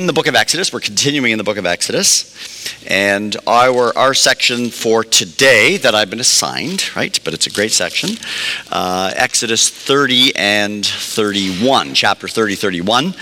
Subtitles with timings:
[0.00, 0.72] in the book of Exodus.
[0.72, 2.84] We're continuing in the book of Exodus.
[2.86, 7.72] And our, our section for today that I've been assigned, right, but it's a great
[7.72, 8.10] section,
[8.70, 13.14] uh, Exodus 30 and 31, chapter 30, 31,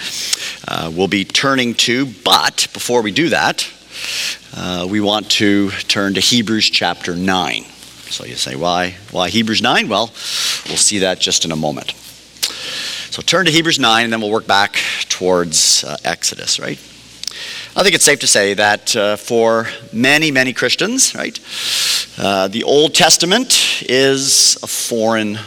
[0.66, 2.06] uh, we'll be turning to.
[2.06, 3.70] But before we do that,
[4.56, 7.62] uh, we want to turn to Hebrews chapter 9.
[8.10, 9.88] So you say, why, why Hebrews 9?
[9.88, 10.06] Well,
[10.66, 11.94] we'll see that just in a moment.
[13.14, 14.76] So turn to Hebrews 9, and then we'll work back
[15.08, 16.76] towards uh, Exodus, right?
[17.76, 21.38] I think it's safe to say that uh, for many, many Christians, right,
[22.18, 25.38] uh, the Old Testament is a foreign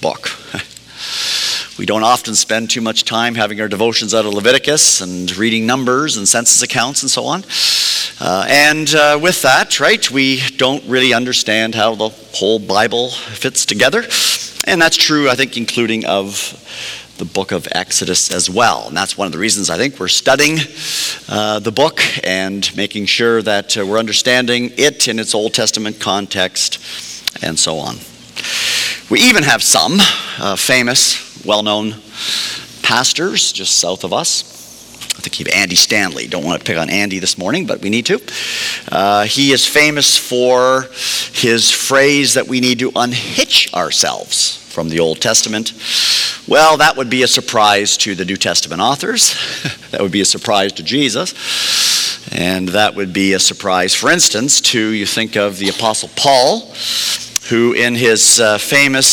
[0.00, 0.30] book.
[1.80, 5.66] we don't often spend too much time having our devotions out of Leviticus and reading
[5.66, 7.42] numbers and census accounts and so on.
[8.20, 13.66] Uh, and uh, with that, right, we don't really understand how the whole Bible fits
[13.66, 14.04] together.
[14.64, 16.54] And that's true, I think, including of
[17.20, 18.88] the book of Exodus as well.
[18.88, 20.58] And that's one of the reasons I think we're studying
[21.28, 26.00] uh, the book and making sure that uh, we're understanding it in its Old Testament
[26.00, 26.78] context
[27.42, 27.96] and so on.
[29.10, 29.98] We even have some
[30.38, 31.92] uh, famous, well known
[32.82, 34.56] pastors just south of us
[35.18, 36.26] I think he Andy Stanley.
[36.26, 38.22] Don't want to pick on Andy this morning, but we need to.
[38.90, 40.88] Uh, he is famous for
[41.34, 45.72] his phrase that we need to unhitch ourselves from the Old Testament.
[46.48, 49.34] Well, that would be a surprise to the New Testament authors.
[49.90, 51.34] that would be a surprise to Jesus.
[52.32, 56.72] And that would be a surprise, for instance, to you think of the Apostle Paul,
[57.48, 59.10] who in his uh, famous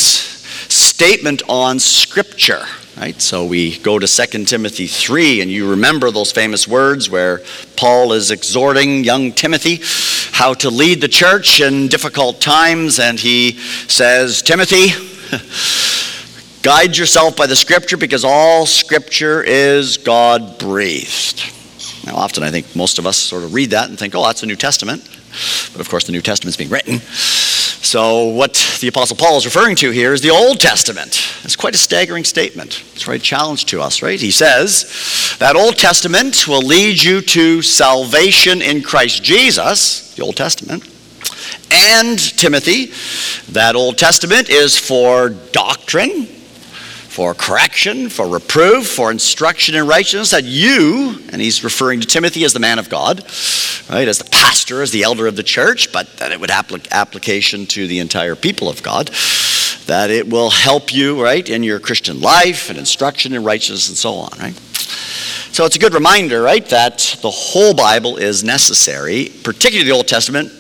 [0.70, 2.66] statement on Scripture,
[2.98, 3.22] Right?
[3.22, 7.44] So we go to 2 Timothy 3, and you remember those famous words where
[7.76, 9.82] Paul is exhorting young Timothy
[10.32, 13.52] how to lead the church in difficult times, and he
[13.88, 15.17] says, Timothy,
[16.62, 21.54] guide yourself by the scripture because all scripture is God breathed.
[22.06, 24.42] Now, often I think most of us sort of read that and think, oh, that's
[24.42, 25.04] the New Testament.
[25.72, 27.00] But of course, the New Testament's being written.
[27.00, 31.22] So, what the Apostle Paul is referring to here is the Old Testament.
[31.44, 32.84] It's quite a staggering statement.
[32.94, 34.20] It's right challenge to us, right?
[34.20, 40.36] He says that Old Testament will lead you to salvation in Christ Jesus, the Old
[40.36, 40.84] Testament.
[41.72, 42.92] And Timothy,
[43.52, 46.26] that Old Testament is for doctrine,
[47.18, 52.44] for correction, for reproof, for instruction in righteousness, that you, and he's referring to Timothy
[52.44, 53.24] as the man of God,
[53.90, 56.90] right, as the pastor, as the elder of the church, but that it would applic-
[56.92, 59.08] application to the entire people of God,
[59.88, 63.98] that it will help you, right, in your Christian life and instruction in righteousness and
[63.98, 64.56] so on, right?
[65.54, 70.08] So it's a good reminder, right, that the whole Bible is necessary, particularly the Old
[70.08, 70.52] Testament,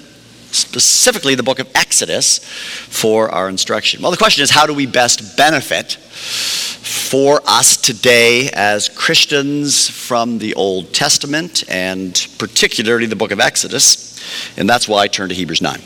[0.51, 4.01] specifically the book of Exodus, for our instruction.
[4.01, 10.39] Well, the question is how do we best benefit for us today as Christians from
[10.39, 14.19] the Old Testament and particularly the book of Exodus?
[14.57, 15.81] And that's why I turn to Hebrews 9.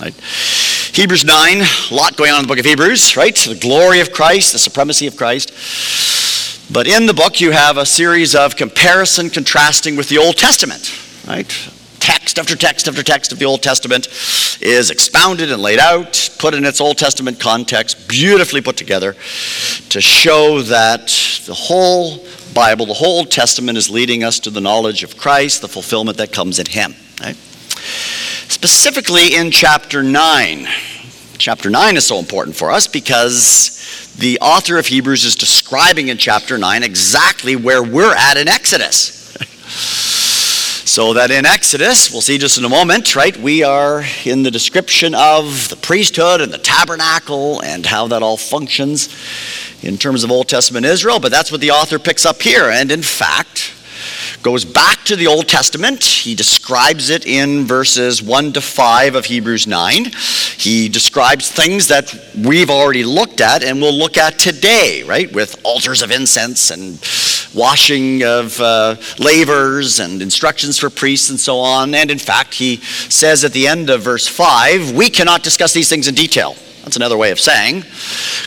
[0.00, 0.14] Right?
[0.92, 1.58] Hebrews 9,
[1.90, 3.34] a lot going on in the book of Hebrews, right?
[3.34, 5.52] The glory of Christ, the supremacy of Christ.
[6.72, 10.92] But in the book, you have a series of comparison, contrasting with the Old Testament,
[11.26, 11.50] right?
[12.36, 14.08] Text after text after text of the Old Testament
[14.60, 19.14] is expounded and laid out, put in its Old Testament context, beautifully put together
[19.88, 21.06] to show that
[21.46, 22.18] the whole
[22.52, 26.18] Bible, the whole Old Testament is leading us to the knowledge of Christ, the fulfillment
[26.18, 26.94] that comes in Him.
[27.22, 27.36] Right?
[27.36, 30.66] Specifically in chapter 9.
[31.38, 36.18] Chapter 9 is so important for us because the author of Hebrews is describing in
[36.18, 39.16] chapter 9 exactly where we're at in Exodus.
[40.96, 44.50] So that in Exodus, we'll see just in a moment, right, we are in the
[44.50, 49.14] description of the priesthood and the tabernacle and how that all functions
[49.82, 52.70] in terms of Old Testament Israel, but that's what the author picks up here.
[52.70, 53.74] And in fact,
[54.46, 56.04] goes back to the Old Testament.
[56.04, 60.04] He describes it in verses 1 to 5 of Hebrews 9.
[60.56, 65.32] He describes things that we've already looked at and we'll look at today, right?
[65.32, 67.00] With altars of incense and
[67.56, 71.92] washing of uh, lavers and instructions for priests and so on.
[71.92, 75.88] And in fact, he says at the end of verse 5, we cannot discuss these
[75.88, 76.54] things in detail.
[76.86, 77.82] That's another way of saying,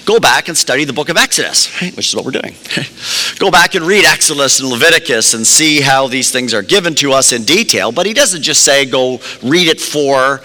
[0.05, 1.93] go back and study the book of Exodus, right?
[1.97, 2.55] which is what we're doing.
[3.37, 7.11] go back and read Exodus and Leviticus and see how these things are given to
[7.11, 7.91] us in detail.
[7.91, 10.39] But he doesn't just say go read it for,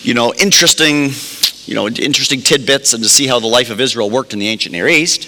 [0.00, 1.10] you know, interesting,
[1.66, 4.48] you know, interesting tidbits and to see how the life of Israel worked in the
[4.48, 5.24] ancient Near East.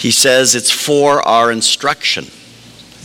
[0.00, 2.26] He says it's for our instruction.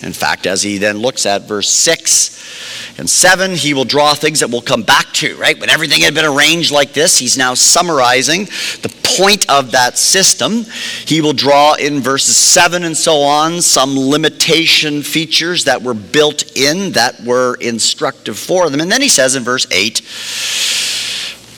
[0.04, 4.42] In fact, as he then looks at verse 6 and 7, he will draw things
[4.42, 5.60] that we'll come back to, right?
[5.60, 8.46] When everything had been arranged like this, he's now summarizing
[8.82, 10.66] the point of that system.
[11.06, 16.58] He will draw in verses 7 and so on some limitation features that were built
[16.58, 18.82] in that were instructive for them.
[18.82, 20.02] And then he says in verse 8,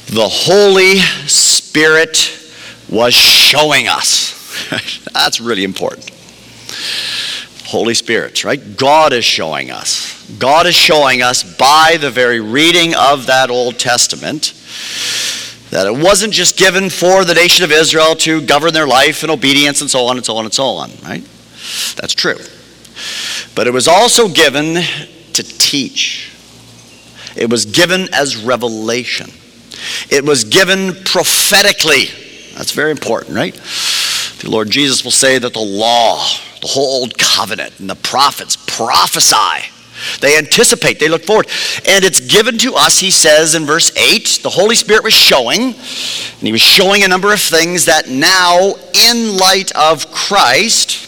[0.08, 2.32] the Holy Spirit
[2.90, 4.70] was showing us.
[5.14, 6.12] That's really important.
[7.68, 8.78] Holy Spirit, right?
[8.78, 10.26] God is showing us.
[10.40, 14.54] God is showing us by the very reading of that Old Testament
[15.70, 19.30] that it wasn't just given for the nation of Israel to govern their life in
[19.30, 21.28] obedience and so on and so on and so on, right?
[21.98, 22.38] That's true.
[23.54, 24.76] But it was also given
[25.34, 26.32] to teach,
[27.36, 29.30] it was given as revelation,
[30.10, 32.06] it was given prophetically.
[32.56, 33.60] That's very important, right?
[34.40, 36.24] The Lord Jesus will say that the law,
[36.62, 39.72] the whole old covenant, and the prophets prophesy.
[40.22, 41.48] They anticipate, they look forward.
[41.88, 45.62] And it's given to us, he says in verse 8, the Holy Spirit was showing,
[45.62, 51.06] and he was showing a number of things that now, in light of Christ,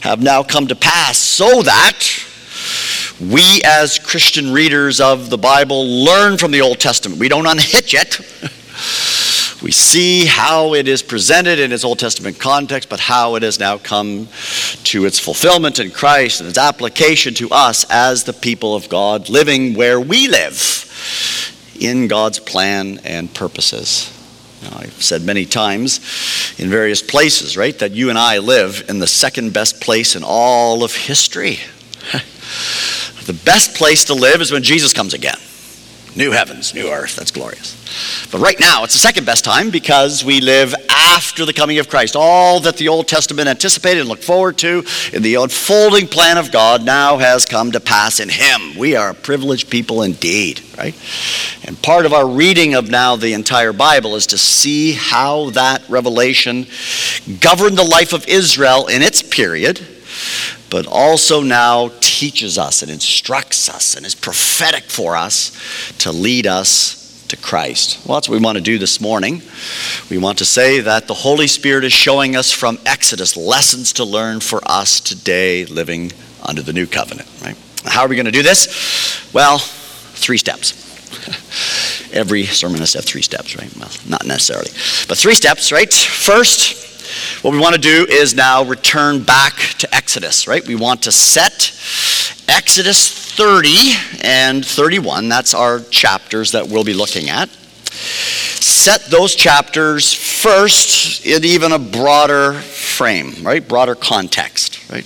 [0.00, 2.06] have now come to pass, so that
[3.20, 7.20] we, as Christian readers of the Bible, learn from the Old Testament.
[7.20, 8.20] We don't unhitch it.
[9.62, 13.60] we see how it is presented in its Old Testament context, but how it has
[13.60, 14.26] now come
[14.84, 19.28] to its fulfillment in Christ and its application to us as the people of God,
[19.28, 20.90] living where we live
[21.78, 24.12] in God's plan and purposes.
[24.62, 25.98] Now, I've said many times
[26.58, 30.22] in various places, right, that you and I live in the second best place in
[30.24, 31.58] all of history.
[33.26, 35.38] the best place to live is when Jesus comes again.
[36.14, 37.16] New heavens, new earth.
[37.16, 37.78] That's glorious.
[38.30, 41.88] But right now, it's the second best time because we live after the coming of
[41.88, 42.16] Christ.
[42.16, 46.52] All that the Old Testament anticipated and looked forward to in the unfolding plan of
[46.52, 48.76] God now has come to pass in Him.
[48.76, 50.94] We are a privileged people indeed, right?
[51.64, 55.88] And part of our reading of now the entire Bible is to see how that
[55.88, 56.66] revelation
[57.40, 59.80] governed the life of Israel in its period
[60.72, 65.52] but also now teaches us and instructs us and is prophetic for us
[65.98, 68.06] to lead us to Christ.
[68.06, 69.42] Well, that's what we want to do this morning.
[70.08, 74.04] We want to say that the Holy Spirit is showing us from Exodus lessons to
[74.04, 76.10] learn for us today living
[76.42, 77.56] under the new covenant, right?
[77.84, 79.28] How are we going to do this?
[79.34, 80.81] Well, three steps.
[82.12, 83.74] Every sermon has to have three steps, right?
[83.76, 84.70] Well, not necessarily.
[85.08, 85.92] But three steps, right?
[85.92, 90.66] First, what we want to do is now return back to Exodus, right?
[90.66, 91.72] We want to set
[92.48, 97.48] Exodus 30 and 31, that's our chapters that we'll be looking at.
[97.92, 103.66] Set those chapters first in even a broader frame, right?
[103.66, 105.04] Broader context, right?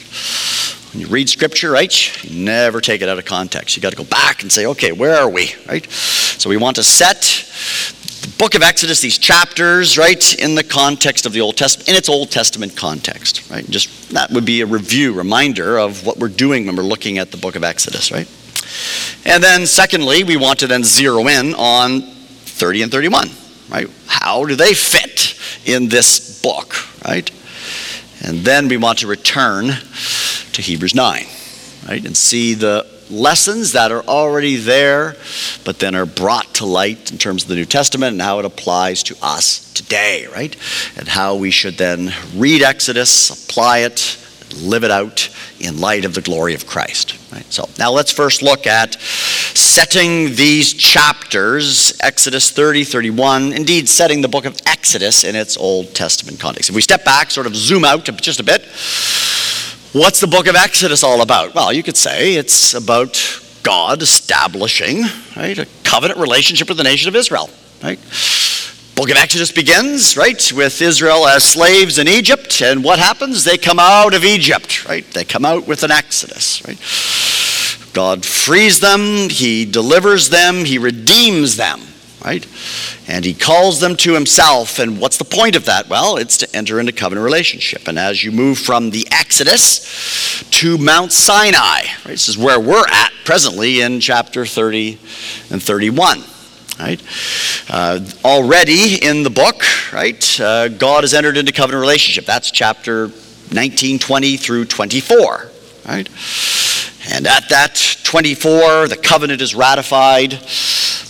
[0.96, 3.76] When you read scripture, right, you never take it out of context.
[3.76, 5.84] You got to go back and say, okay, where are we, right?
[5.90, 11.26] So we want to set the book of Exodus, these chapters, right, in the context
[11.26, 13.68] of the Old Testament, in its Old Testament context, right?
[13.68, 17.30] Just that would be a review, reminder of what we're doing when we're looking at
[17.30, 18.26] the book of Exodus, right?
[19.26, 23.28] And then, secondly, we want to then zero in on 30 and 31,
[23.68, 23.90] right?
[24.06, 26.74] How do they fit in this book,
[27.06, 27.30] right?
[28.22, 29.72] And then we want to return
[30.56, 31.26] to Hebrews 9,
[31.88, 35.14] right, and see the lessons that are already there,
[35.64, 38.44] but then are brought to light in terms of the New Testament and how it
[38.44, 40.56] applies to us today, right?
[40.96, 44.18] And how we should then read Exodus, apply it,
[44.56, 45.28] live it out
[45.60, 47.18] in light of the glory of Christ.
[47.32, 47.50] Right?
[47.52, 54.28] So now let's first look at setting these chapters, Exodus 30, 31, indeed setting the
[54.28, 56.70] book of Exodus in its Old Testament context.
[56.70, 58.62] If we step back, sort of zoom out just a bit,
[59.92, 61.54] What's the book of Exodus all about?
[61.54, 65.02] Well, you could say it's about God establishing
[65.36, 67.50] right, a covenant relationship with the nation of Israel.
[67.82, 67.98] Right?
[68.94, 73.44] Book of Exodus begins, right, with Israel as slaves in Egypt, and what happens?
[73.44, 75.04] They come out of Egypt, right?
[75.10, 76.78] They come out with an exodus, right?
[77.92, 81.80] God frees them, He delivers them, He redeems them
[82.26, 82.46] right?
[83.06, 84.78] And he calls them to himself.
[84.80, 85.88] And what's the point of that?
[85.88, 87.86] Well, it's to enter into covenant relationship.
[87.86, 92.86] And as you move from the Exodus to Mount Sinai, right, this is where we're
[92.88, 94.98] at presently in chapter 30
[95.50, 96.24] and 31.
[96.78, 97.02] Right?
[97.70, 99.62] Uh, already in the book,
[99.94, 102.26] right, uh, God has entered into covenant relationship.
[102.26, 103.10] That's chapter
[103.50, 105.52] 19, 20 through 24.
[105.86, 106.08] Right?
[107.10, 110.32] And at that 24, the covenant is ratified.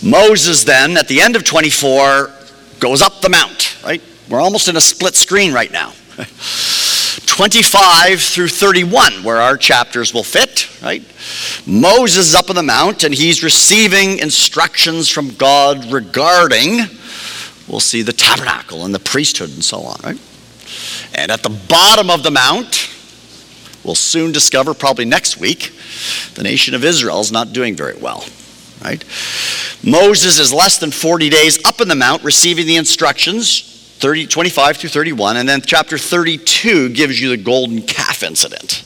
[0.03, 2.31] Moses then, at the end of 24,
[2.79, 4.01] goes up the mount, right?
[4.29, 5.93] We're almost in a split screen right now.
[7.25, 11.03] 25 through 31, where our chapters will fit, right?
[11.65, 16.79] Moses is up on the mount and he's receiving instructions from God regarding
[17.67, 20.19] we'll see the tabernacle and the priesthood and so on, right?
[21.13, 22.89] And at the bottom of the mount,
[23.87, 25.71] we'll soon discover, probably next week,
[26.35, 28.23] the nation of Israel is not doing very well,
[28.83, 29.03] right?
[29.83, 34.77] Moses is less than 40 days up in the mount receiving the instructions, 30, 25
[34.77, 38.83] through 31, and then chapter 32 gives you the golden calf incident.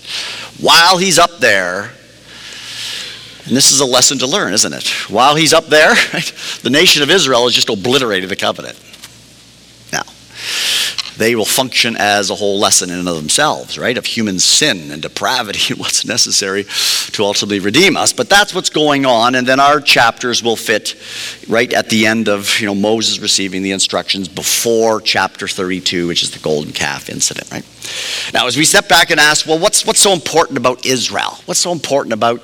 [0.61, 1.91] While he's up there,
[3.45, 4.87] and this is a lesson to learn, isn't it?
[5.09, 8.79] While he's up there, right, the nation of Israel has just obliterated the covenant.
[9.91, 10.03] Now,
[11.21, 13.97] they will function as a whole lesson in and of themselves, right?
[13.97, 16.65] Of human sin and depravity what's necessary
[17.11, 18.11] to ultimately redeem us.
[18.13, 20.95] But that's what's going on, and then our chapters will fit
[21.47, 26.23] right at the end of you know Moses receiving the instructions before chapter 32, which
[26.23, 27.65] is the golden calf incident, right?
[28.33, 31.37] Now, as we step back and ask, well, what's what's so important about Israel?
[31.45, 32.41] What's so important about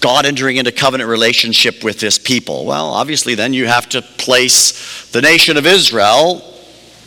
[0.00, 2.64] God entering into covenant relationship with this people?
[2.66, 6.42] Well, obviously, then you have to place the nation of Israel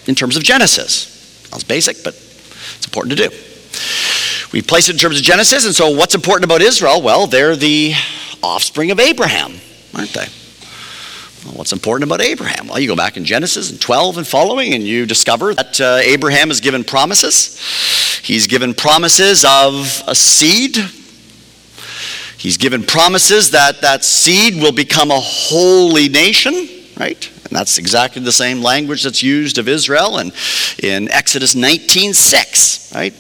[0.08, 1.13] in terms of Genesis.
[1.54, 3.36] Sounds basic, but it's important to do.
[4.54, 7.00] We place it in terms of Genesis, and so what's important about Israel?
[7.00, 7.94] Well, they're the
[8.42, 9.54] offspring of Abraham,
[9.94, 10.26] aren't they?
[11.46, 12.70] Well, what's important about Abraham?
[12.70, 16.00] Well, you go back in Genesis and 12 and following, and you discover that uh,
[16.02, 17.60] Abraham is given promises.
[18.24, 20.76] He's given promises of a seed.
[22.40, 26.68] He's given promises that that seed will become a holy nation,
[27.00, 27.30] right?
[27.54, 30.34] And that's exactly the same language that's used of Israel and
[30.82, 33.14] in Exodus 19:6, right?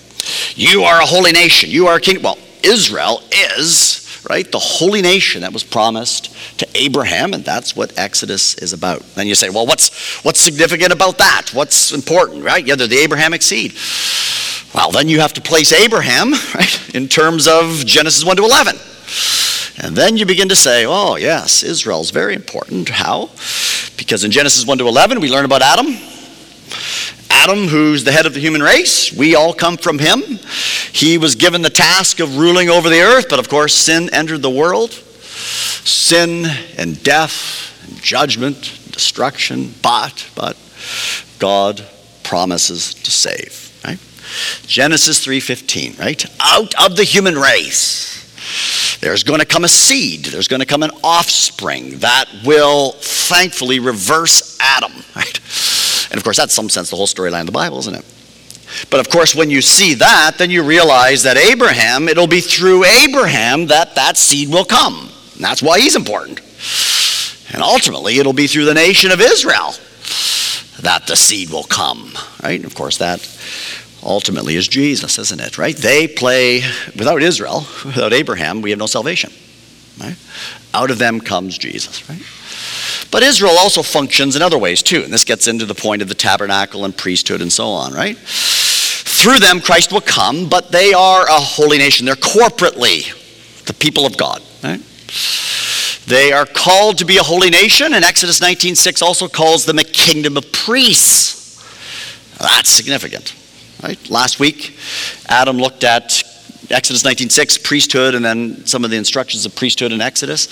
[0.56, 1.70] You are a holy nation.
[1.70, 2.20] You are a king.
[2.20, 4.52] Well, Israel is right?
[4.52, 9.02] The holy nation that was promised to Abraham, and that's what Exodus is about.
[9.13, 11.52] Then you say, well, what's what's significant about that?
[11.54, 12.66] What's important, right?
[12.66, 13.74] Yeah, they're the Abrahamic seed.
[14.74, 18.78] Well, then you have to place Abraham, right, in terms of Genesis 1 to 11.
[19.80, 22.89] And then you begin to say, oh, yes, Israel's very important.
[22.89, 23.32] How?
[23.98, 25.96] Because in Genesis 1 to 11, we learn about Adam.
[27.30, 30.22] Adam, who's the head of the human race, we all come from him.
[30.92, 34.42] He was given the task of ruling over the earth, but of course, sin entered
[34.42, 34.92] the world.
[34.92, 36.46] Sin
[36.77, 40.56] and death and judgment, destruction, but, but
[41.39, 41.86] God
[42.24, 44.00] promises to save, right?
[44.65, 46.25] Genesis 3:15, right?
[46.39, 48.13] Out of the human race
[49.04, 53.80] there's going to come a seed, there's going to come an offspring that will thankfully
[53.80, 55.40] reverse Adam, right?
[56.10, 58.06] And of course, that's some sense the whole storyline of the Bible, isn't it?
[58.90, 62.86] But of course, when you see that, then you realize that Abraham, it'll be through
[62.86, 65.10] Abraham that that seed will come.
[65.36, 66.40] And that's why he's important.
[67.54, 69.74] And ultimately, it'll be through the nation of Israel
[70.82, 72.56] that the seed will come, right?
[72.56, 73.20] And of course, that
[74.04, 75.58] ultimately is Jesus, isn't it?
[75.58, 75.76] Right?
[75.76, 76.62] They play,
[76.98, 79.32] without Israel, without Abraham, we have no salvation.
[80.00, 80.18] Right?
[80.74, 82.22] Out of them comes Jesus, right?
[83.12, 86.08] But Israel also functions in other ways too, and this gets into the point of
[86.08, 88.18] the tabernacle and priesthood and so on, right?
[88.18, 92.08] Through them, Christ will come, but they are a holy nation.
[92.08, 93.14] They're corporately
[93.66, 94.82] the people of God, right?
[96.08, 99.84] They are called to be a holy nation, and Exodus 19:6 also calls them a
[99.84, 101.64] kingdom of priests.
[102.40, 103.34] That's significant.
[103.84, 104.10] Right?
[104.10, 104.78] Last week,
[105.28, 106.24] Adam looked at
[106.70, 110.48] Exodus 19:6, priesthood, and then some of the instructions of priesthood in Exodus.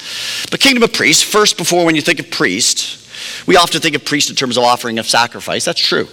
[0.51, 2.97] But kingdom of priests, first, before when you think of priest,
[3.47, 5.63] we often think of priest in terms of offering of sacrifice.
[5.63, 6.09] That's true.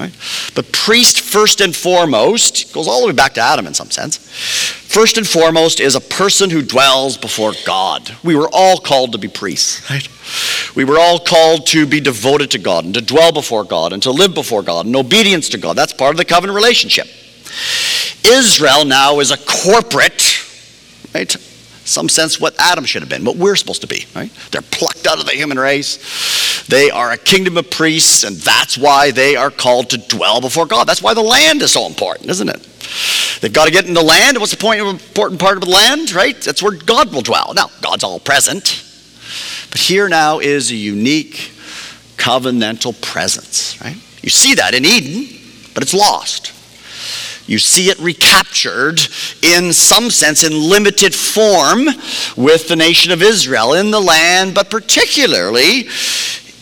[0.00, 0.16] Right?
[0.54, 4.16] But priest, first and foremost, goes all the way back to Adam in some sense.
[4.16, 8.16] First and foremost is a person who dwells before God.
[8.24, 10.08] We were all called to be priests, right?
[10.74, 14.02] We were all called to be devoted to God and to dwell before God and
[14.04, 15.76] to live before God in obedience to God.
[15.76, 17.06] That's part of the covenant relationship.
[18.24, 20.42] Israel now is a corporate,
[21.14, 21.36] right?
[21.84, 24.30] Some sense what Adam should have been, what we're supposed to be, right?
[24.50, 26.64] They're plucked out of the human race.
[26.66, 30.66] They are a kingdom of priests, and that's why they are called to dwell before
[30.66, 30.86] God.
[30.86, 32.62] That's why the land is so important, isn't it?
[33.40, 34.38] They've got to get in the land.
[34.38, 36.38] What's the point of an important part of the land, right?
[36.40, 37.54] That's where God will dwell.
[37.54, 38.84] Now, God's all present.
[39.70, 41.52] But here now is a unique
[42.16, 43.96] covenantal presence, right?
[44.22, 45.38] You see that in Eden,
[45.72, 46.52] but it's lost.
[47.50, 49.00] You see it recaptured
[49.42, 51.86] in some sense in limited form
[52.36, 55.88] with the nation of Israel in the land, but particularly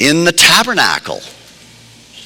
[0.00, 1.20] in the tabernacle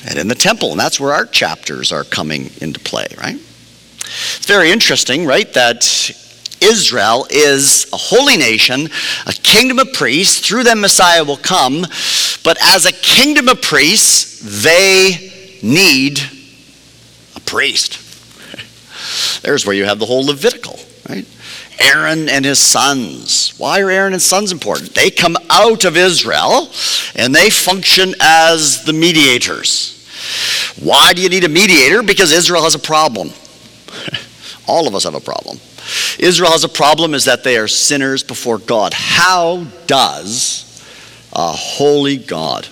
[0.07, 0.71] and in the temple.
[0.71, 3.35] And that's where our chapters are coming into play, right?
[3.35, 5.83] It's very interesting, right, that
[6.61, 8.89] Israel is a holy nation,
[9.27, 10.39] a kingdom of priests.
[10.39, 11.85] Through them, Messiah will come.
[12.45, 15.33] But as a kingdom of priests, they
[15.65, 16.21] need
[17.35, 17.99] a priest.
[19.43, 21.27] There's where you have the whole Levitical, right?
[21.81, 23.55] Aaron and his sons.
[23.59, 24.95] Why are Aaron and sons important?
[24.95, 26.71] They come out of Israel
[27.17, 29.99] and they function as the mediators.
[30.81, 32.03] Why do you need a mediator?
[32.03, 33.31] Because Israel has a problem.
[34.67, 35.59] All of us have a problem.
[36.19, 38.95] Israel has a problem is that they are sinners before God.
[38.95, 40.69] How does
[41.33, 42.69] a holy God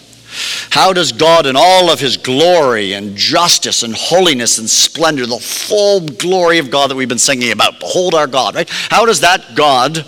[0.70, 5.38] how does God, in all of his glory and justice and holiness and splendor, the
[5.38, 8.68] full glory of God that we've been singing about, behold our God, right?
[8.68, 10.06] How does that God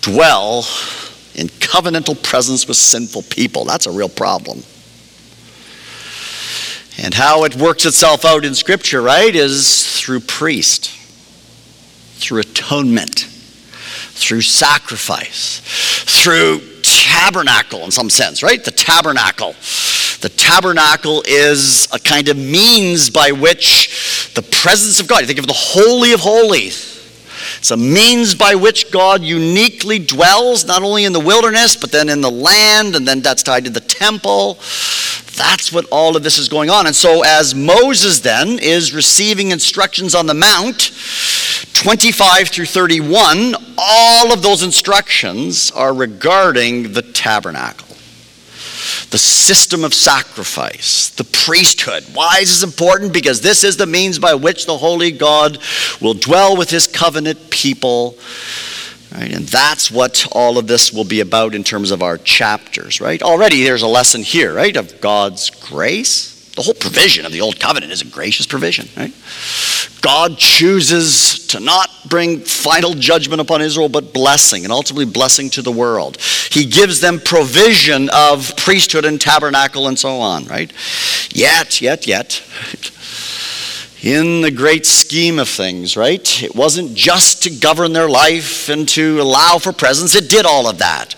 [0.00, 0.58] dwell
[1.34, 3.64] in covenantal presence with sinful people?
[3.64, 4.62] That's a real problem.
[6.98, 10.90] And how it works itself out in Scripture, right, is through priest,
[12.20, 13.26] through atonement,
[14.10, 15.60] through sacrifice,
[16.22, 16.60] through
[17.02, 18.62] tabernacle in some sense, right?
[18.64, 19.54] The tabernacle.
[20.20, 25.38] The tabernacle is a kind of means by which the presence of God, you think
[25.38, 26.93] of the Holy of Holies.
[27.64, 32.10] It's a means by which God uniquely dwells, not only in the wilderness, but then
[32.10, 34.56] in the land, and then that's tied to the temple.
[35.34, 36.86] That's what all of this is going on.
[36.86, 40.90] And so, as Moses then is receiving instructions on the Mount,
[41.72, 47.83] 25 through 31, all of those instructions are regarding the tabernacle,
[49.14, 52.02] the system of sacrifice, the priesthood.
[52.14, 53.12] Why is this important?
[53.12, 55.58] Because this is the means by which the Holy God
[56.00, 58.18] will dwell with his covenant people.
[59.12, 59.32] Right?
[59.32, 63.22] And that's what all of this will be about in terms of our chapters, right?
[63.22, 67.58] Already there's a lesson here, right, of God's grace the whole provision of the Old
[67.58, 69.12] Covenant is a gracious provision, right?
[70.00, 75.62] God chooses to not bring final judgment upon Israel, but blessing, and ultimately blessing to
[75.62, 76.20] the world.
[76.50, 80.72] He gives them provision of priesthood and tabernacle and so on, right?
[81.30, 82.42] Yet, yet, yet,
[84.02, 86.42] in the great scheme of things, right?
[86.42, 90.68] It wasn't just to govern their life and to allow for presence, it did all
[90.68, 91.16] of that.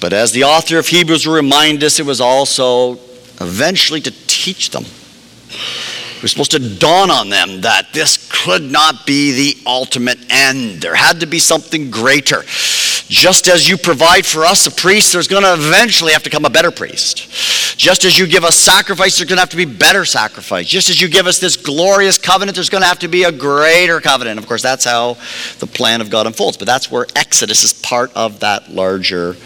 [0.00, 2.98] But as the author of Hebrews will remind us, it was also
[3.40, 4.84] eventually to teach them.
[6.16, 10.80] It was supposed to dawn on them that this could not be the ultimate end.
[10.80, 12.42] There had to be something greater.
[13.08, 16.44] Just as you provide for us a priest, there's going to eventually have to come
[16.44, 17.76] a better priest.
[17.78, 20.66] Just as you give us sacrifice, there's going to have to be better sacrifice.
[20.66, 23.32] Just as you give us this glorious covenant, there's going to have to be a
[23.32, 24.38] greater covenant.
[24.38, 25.16] Of course, that's how
[25.60, 26.56] the plan of God unfolds.
[26.56, 29.36] But that's where Exodus is part of that larger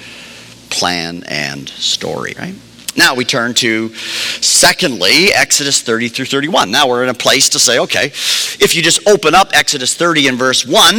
[0.71, 2.55] plan and story, right?
[2.97, 6.71] Now we turn to, secondly, Exodus 30 through 31.
[6.71, 10.29] Now we're in a place to say, okay, if you just open up Exodus 30
[10.29, 10.99] and verse 1,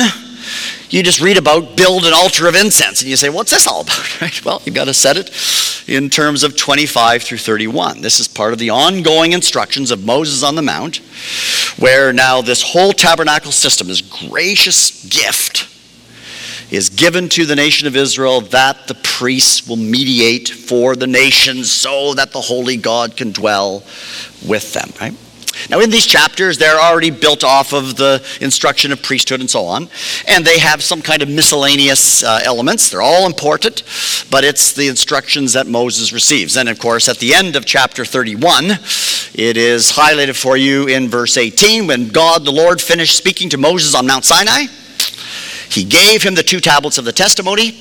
[0.89, 3.01] you just read about build an altar of incense.
[3.01, 3.99] And you say, what's this all about?
[4.21, 4.45] Right?
[4.45, 5.31] Well, you've got to set it
[5.87, 8.01] in terms of 25 through 31.
[8.01, 10.97] This is part of the ongoing instructions of Moses on the Mount,
[11.77, 15.67] where now this whole tabernacle system, this gracious gift,
[16.73, 21.71] is given to the nation of Israel that the priests will mediate for the nations
[21.71, 23.83] so that the holy God can dwell
[24.47, 25.15] with them, right?
[25.69, 29.65] Now, in these chapters, they're already built off of the instruction of priesthood and so
[29.65, 29.87] on,
[30.27, 32.89] and they have some kind of miscellaneous uh, elements.
[32.89, 33.83] They're all important,
[34.31, 36.57] but it's the instructions that Moses receives.
[36.57, 38.71] And of course, at the end of chapter 31,
[39.35, 43.57] it is highlighted for you in verse 18 when God the Lord finished speaking to
[43.59, 44.65] Moses on Mount Sinai.
[45.73, 47.71] He gave him the two tablets of the testimony,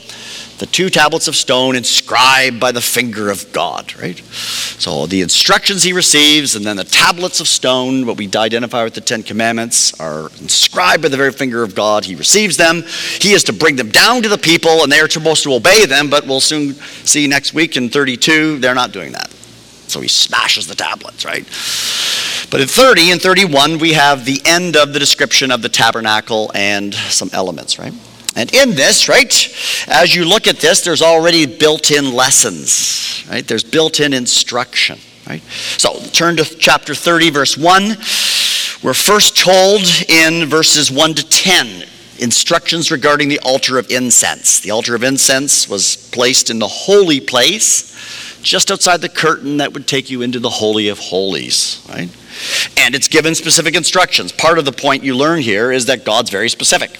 [0.59, 4.17] the two tablets of stone inscribed by the finger of God, right?
[4.19, 8.95] So the instructions he receives and then the tablets of stone, what we identify with
[8.95, 12.07] the Ten Commandments, are inscribed by the very finger of God.
[12.07, 12.83] He receives them.
[13.21, 15.85] He is to bring them down to the people and they are supposed to obey
[15.85, 16.75] them, but we'll soon
[17.05, 19.32] see next week in 32, they're not doing that.
[19.93, 21.45] So he smashes the tablets, right?
[22.51, 26.51] But in 30 and 31, we have the end of the description of the tabernacle
[26.55, 27.93] and some elements, right?
[28.35, 29.31] And in this, right,
[29.89, 33.47] as you look at this, there's already built in lessons, right?
[33.47, 35.43] There's built in instruction, right?
[35.77, 37.89] So turn to chapter 30, verse 1.
[38.83, 41.85] We're first told in verses 1 to 10
[42.19, 44.61] instructions regarding the altar of incense.
[44.61, 47.93] The altar of incense was placed in the holy place,
[48.43, 52.09] just outside the curtain that would take you into the Holy of Holies, right?
[52.77, 54.33] And it's given specific instructions.
[54.33, 56.97] Part of the point you learn here is that God's very specific.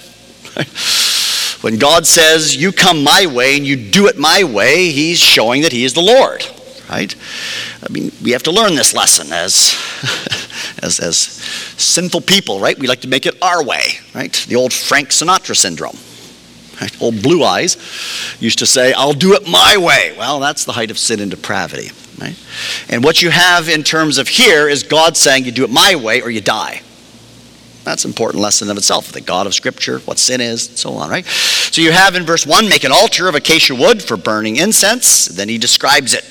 [1.63, 5.63] when God says, You come my way and you do it my way, he's showing
[5.63, 6.45] that he is the Lord.
[6.89, 7.15] Right?
[7.81, 9.73] I mean, we have to learn this lesson as,
[10.83, 12.77] as, as sinful people, right?
[12.77, 14.31] We like to make it our way, right?
[14.47, 15.97] The old Frank Sinatra syndrome.
[16.99, 17.77] Old Blue Eyes
[18.39, 20.15] used to say, I'll do it my way.
[20.17, 21.91] Well, that's the height of sin and depravity.
[22.19, 22.39] Right?
[22.89, 25.95] And what you have in terms of here is God saying, you do it my
[25.95, 26.81] way or you die.
[27.83, 29.11] That's an important lesson of itself.
[29.11, 31.25] The God of Scripture, what sin is, and so on, right?
[31.25, 35.25] So you have in verse 1, make an altar of acacia wood for burning incense.
[35.25, 36.23] Then he describes it.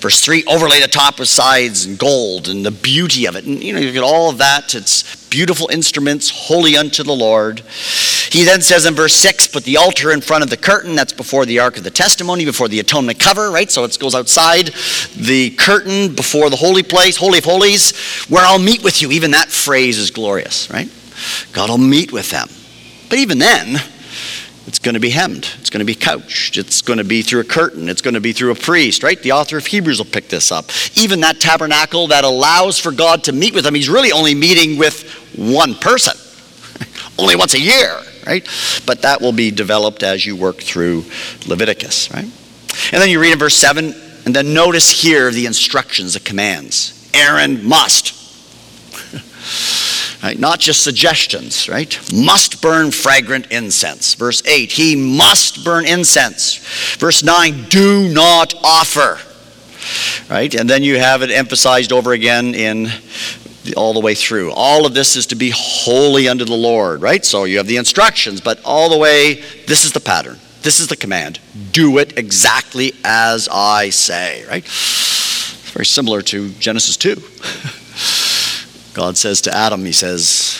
[0.00, 3.44] Verse 3, overlay the top with sides and gold and the beauty of it.
[3.44, 4.74] And you know, you get all of that.
[4.74, 7.60] It's beautiful instruments, holy unto the Lord.
[8.30, 10.94] He then says in verse 6, put the altar in front of the curtain.
[10.94, 13.70] That's before the ark of the testimony, before the atonement cover, right?
[13.70, 14.70] So it goes outside
[15.16, 17.96] the curtain before the holy place, holy of holies,
[18.28, 19.10] where I'll meet with you.
[19.10, 20.90] Even that phrase is glorious, right?
[21.52, 22.48] God will meet with them.
[23.08, 23.80] But even then,
[24.66, 25.48] it's going to be hemmed.
[25.60, 26.56] It's going to be couched.
[26.56, 27.88] It's going to be through a curtain.
[27.88, 29.20] It's going to be through a priest, right?
[29.22, 30.70] The author of Hebrews will pick this up.
[30.96, 34.76] Even that tabernacle that allows for God to meet with them, he's really only meeting
[34.76, 36.16] with one person,
[37.18, 38.46] only once a year, right?
[38.86, 41.04] But that will be developed as you work through
[41.46, 42.24] Leviticus, right?
[42.24, 47.10] And then you read in verse 7, and then notice here the instructions, the commands.
[47.14, 48.14] Aaron must.
[50.22, 50.38] Right?
[50.38, 52.00] Not just suggestions, right?
[52.12, 54.14] Must burn fragrant incense.
[54.14, 56.56] Verse 8, he must burn incense.
[56.96, 59.20] Verse 9, do not offer.
[60.28, 60.52] Right?
[60.54, 62.90] And then you have it emphasized over again in
[63.74, 64.52] all the way through.
[64.52, 67.24] All of this is to be holy unto the Lord, right?
[67.24, 69.34] So you have the instructions, but all the way,
[69.66, 70.38] this is the pattern.
[70.62, 71.38] This is the command.
[71.72, 74.64] Do it exactly as I say, right?
[74.64, 77.14] It's very similar to Genesis 2.
[78.94, 80.58] God says to Adam, He says,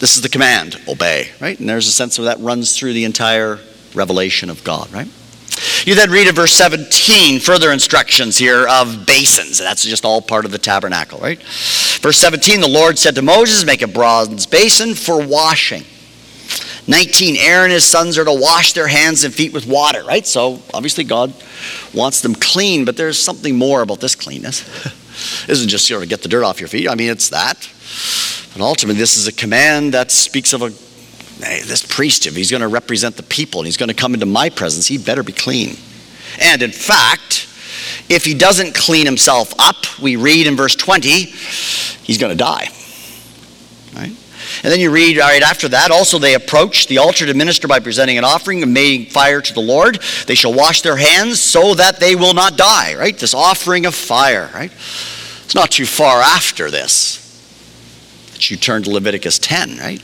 [0.00, 1.58] This is the command, obey, right?
[1.58, 3.60] And there's a sense of that runs through the entire
[3.94, 5.08] revelation of God, right?
[5.84, 9.58] You then read in verse 17 further instructions here of basins.
[9.58, 11.42] That's just all part of the tabernacle, right?
[11.42, 15.84] Verse 17 the Lord said to Moses, Make a bronze basin for washing.
[16.86, 20.26] 19 Aaron and his sons are to wash their hands and feet with water, right?
[20.26, 21.34] So obviously God
[21.94, 24.62] wants them clean, but there's something more about this cleanness.
[25.44, 26.88] is isn't just sort of get the dirt off your feet.
[26.88, 27.70] I mean, it's that.
[28.54, 30.72] And ultimately, this is a command that speaks of a
[31.38, 34.26] this priest, if he's going to represent the people and he's going to come into
[34.26, 35.76] my presence, he better be clean.
[36.40, 37.48] And in fact,
[38.08, 42.68] if he doesn't clean himself up, we read in verse 20, he's going to die.
[43.94, 44.12] Right?
[44.62, 47.80] And then you read right after that, also they approach the altar to minister by
[47.80, 50.00] presenting an offering and making fire to the Lord.
[50.26, 53.16] They shall wash their hands so that they will not die, right?
[53.16, 54.70] This offering of fire, right?
[54.70, 57.20] It's not too far after this
[58.32, 60.02] that you turn to Leviticus 10, right?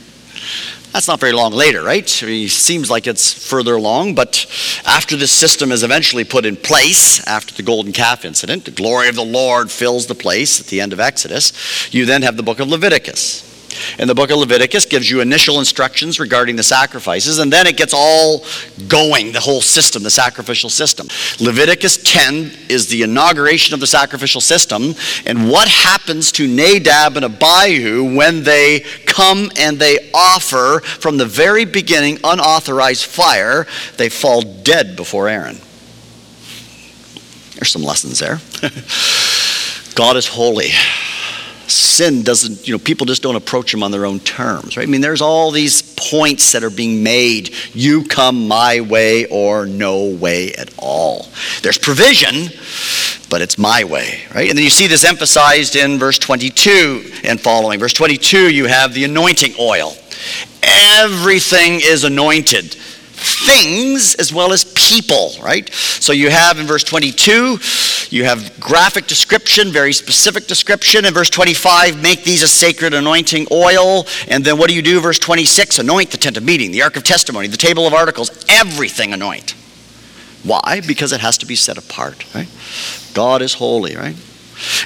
[0.92, 2.05] That's not very long later, right?
[2.05, 4.44] It seems like it's further along, but
[4.85, 9.09] after this system is eventually put in place, after the golden calf incident, the glory
[9.09, 12.42] of the Lord fills the place at the end of Exodus, you then have the
[12.42, 13.49] book of Leviticus.
[13.98, 17.76] And the book of Leviticus gives you initial instructions regarding the sacrifices, and then it
[17.76, 18.44] gets all
[18.88, 21.09] going, the whole system, the sacrificial system.
[21.40, 24.94] Leviticus 10 is the inauguration of the sacrificial system,
[25.26, 31.26] and what happens to Nadab and Abihu when they come and they offer from the
[31.26, 33.66] very beginning unauthorized fire?
[33.96, 35.59] They fall dead before Aaron.
[37.54, 38.40] There's some lessons there.
[39.94, 40.70] God is holy
[41.70, 44.87] sin doesn't, you know, people just don't approach him on their own terms, right?
[44.87, 47.54] I mean, there's all these points that are being made.
[47.72, 51.28] You come my way or no way at all.
[51.62, 52.52] There's provision,
[53.28, 54.48] but it's my way, right?
[54.48, 57.78] And then you see this emphasized in verse 22 and following.
[57.80, 59.94] Verse 22, you have the anointing oil.
[60.62, 62.76] Everything is anointed
[63.20, 65.72] things as well as people, right?
[65.72, 67.59] So you have in verse 22,
[68.11, 71.04] you have graphic description, very specific description.
[71.04, 74.06] In verse 25, make these a sacred anointing oil.
[74.28, 75.00] And then what do you do?
[75.00, 78.44] Verse 26, anoint the tent of meeting, the ark of testimony, the table of articles,
[78.48, 79.54] everything anoint.
[80.42, 80.80] Why?
[80.87, 82.48] Because it has to be set apart, right?
[83.14, 84.16] God is holy, right?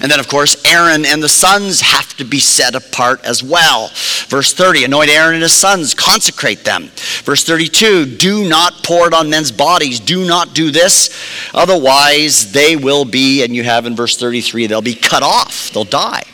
[0.01, 3.91] And then, of course, Aaron and the sons have to be set apart as well.
[4.29, 6.91] Verse 30, anoint Aaron and his sons, consecrate them.
[7.25, 10.01] Verse 32, do not pour it on men's bodies.
[10.01, 11.11] Do not do this.
[11.53, 15.71] Otherwise, they will be, and you have in verse 33, they'll be cut off.
[15.71, 16.25] They'll die.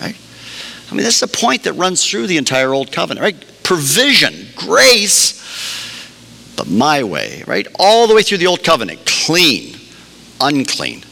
[0.00, 0.16] Right?
[0.90, 3.62] I mean, this is a point that runs through the entire Old Covenant, right?
[3.62, 5.42] Provision, grace,
[6.56, 7.66] but my way, right?
[7.78, 9.76] All the way through the Old Covenant, clean,
[10.40, 11.02] unclean,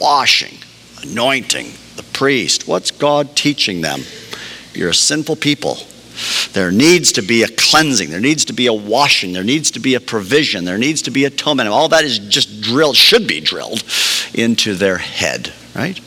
[0.00, 0.59] washing
[1.02, 2.68] anointing, the priest.
[2.68, 4.02] What's God teaching them?
[4.74, 5.78] You're a sinful people.
[6.52, 8.10] There needs to be a cleansing.
[8.10, 9.32] There needs to be a washing.
[9.32, 10.64] There needs to be a provision.
[10.64, 11.68] There needs to be atonement.
[11.68, 13.82] All that is just drilled, should be drilled
[14.34, 15.98] into their head, right?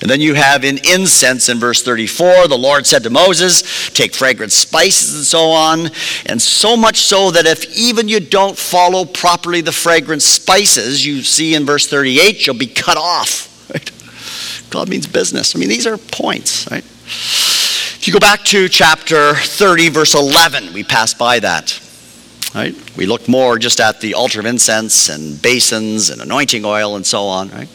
[0.00, 4.14] And then you have in incense in verse 34, the Lord said to Moses, Take
[4.14, 5.90] fragrant spices and so on.
[6.26, 11.22] And so much so that if even you don't follow properly the fragrant spices, you
[11.22, 13.50] see in verse 38, you'll be cut off.
[13.72, 13.90] Right?
[14.74, 15.54] God means business.
[15.54, 16.82] I mean, these are points, right?
[16.82, 21.80] If you go back to chapter 30, verse 11, we passed by that.
[22.52, 22.74] Right?
[22.96, 27.06] We looked more just at the altar of incense and basins and anointing oil and
[27.06, 27.68] so on, right?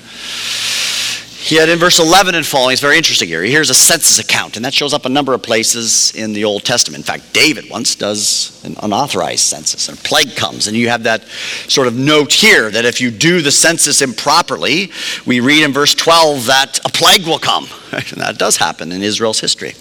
[1.50, 3.42] Yet in verse 11 and following, it's very interesting here.
[3.42, 6.64] Here's a census account, and that shows up a number of places in the Old
[6.64, 7.00] Testament.
[7.00, 11.04] In fact, David once does an unauthorized census, and a plague comes, and you have
[11.04, 11.24] that
[11.68, 14.92] sort of note here that if you do the census improperly,
[15.26, 17.68] we read in verse 12 that a plague will come.
[17.92, 19.74] And that does happen in Israel's history.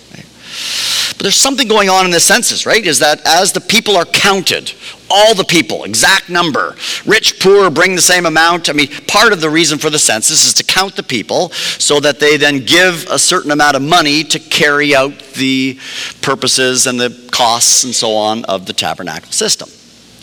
[1.18, 2.84] But there's something going on in the census, right?
[2.84, 4.72] Is that as the people are counted,
[5.10, 8.68] all the people, exact number, rich, poor, bring the same amount.
[8.68, 12.00] I mean, part of the reason for the census is to count the people so
[12.00, 15.78] that they then give a certain amount of money to carry out the
[16.20, 19.68] purposes and the costs and so on of the tabernacle system.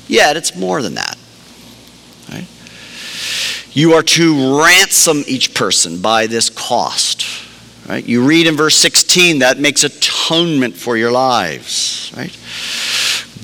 [0.08, 1.18] Yet it's more than that.
[2.32, 2.48] Right?
[3.72, 7.26] You are to ransom each person by this cost.
[7.88, 8.04] Right?
[8.04, 12.12] You read in verse 16 that makes atonement for your lives.
[12.16, 12.36] Right?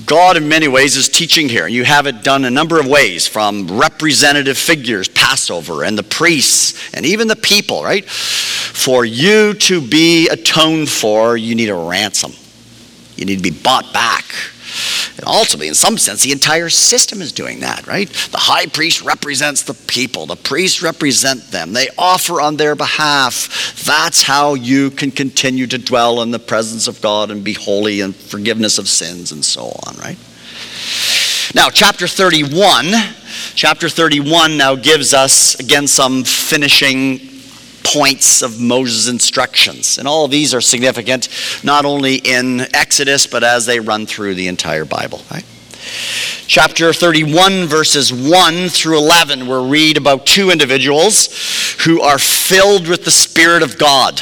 [0.06, 1.66] God, in many ways, is teaching here.
[1.66, 6.94] You have it done a number of ways from representative figures, Passover, and the priests,
[6.94, 8.08] and even the people, right?
[8.08, 12.32] For you to be atoned for, you need a ransom.
[13.16, 14.24] You need to be bought back.
[15.26, 18.08] Ultimately, in some sense, the entire system is doing that, right?
[18.08, 23.84] The high priest represents the people, the priests represent them, they offer on their behalf.
[23.84, 28.00] That's how you can continue to dwell in the presence of God and be holy
[28.00, 30.18] and forgiveness of sins and so on, right?
[31.54, 32.86] Now, chapter 31.
[33.54, 37.18] Chapter 31 now gives us, again, some finishing
[37.84, 39.98] points of Moses' instructions.
[39.98, 41.28] And all of these are significant
[41.62, 45.22] not only in Exodus, but as they run through the entire Bible.
[45.30, 45.44] Right?
[46.46, 53.04] Chapter 31, verses 1 through 11, we'll read about two individuals who are filled with
[53.04, 54.20] the Spirit of God